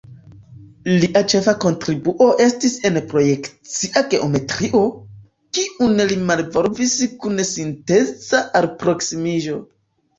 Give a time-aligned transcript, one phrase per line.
[1.01, 4.83] Lia ĉefa kontribuo estis en projekcia geometrio,
[5.59, 9.67] kiun li malvolvis kun sinteza alproksimiĝo.